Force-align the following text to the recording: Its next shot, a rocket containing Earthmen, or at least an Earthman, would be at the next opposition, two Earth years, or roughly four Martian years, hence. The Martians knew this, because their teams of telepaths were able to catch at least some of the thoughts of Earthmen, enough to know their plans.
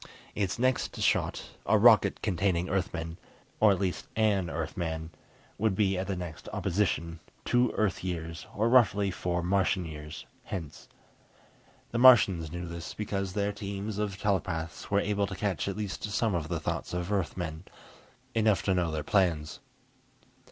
Its 0.33 0.57
next 0.57 0.99
shot, 0.99 1.51
a 1.67 1.77
rocket 1.77 2.23
containing 2.23 2.67
Earthmen, 2.69 3.17
or 3.59 3.71
at 3.71 3.79
least 3.79 4.07
an 4.15 4.49
Earthman, 4.49 5.11
would 5.59 5.75
be 5.75 5.95
at 5.95 6.07
the 6.07 6.15
next 6.15 6.49
opposition, 6.51 7.19
two 7.45 7.71
Earth 7.75 8.03
years, 8.03 8.47
or 8.55 8.67
roughly 8.67 9.11
four 9.11 9.43
Martian 9.43 9.85
years, 9.85 10.25
hence. 10.45 10.87
The 11.91 11.99
Martians 11.99 12.51
knew 12.51 12.65
this, 12.67 12.95
because 12.95 13.33
their 13.33 13.51
teams 13.51 13.99
of 13.99 14.17
telepaths 14.17 14.89
were 14.89 14.99
able 14.99 15.27
to 15.27 15.35
catch 15.35 15.67
at 15.67 15.77
least 15.77 16.01
some 16.05 16.33
of 16.33 16.47
the 16.49 16.59
thoughts 16.59 16.95
of 16.95 17.11
Earthmen, 17.11 17.65
enough 18.33 18.63
to 18.63 18.73
know 18.73 18.89
their 18.89 19.03
plans. 19.03 19.59